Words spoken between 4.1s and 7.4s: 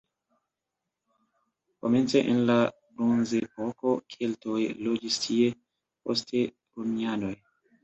keltoj loĝis tie, poste romianoj.